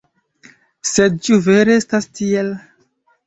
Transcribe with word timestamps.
Sed 0.91 1.19
ĉu 1.27 1.37
vere 1.49 1.75
estas 1.81 2.07
tiel? 2.21 2.49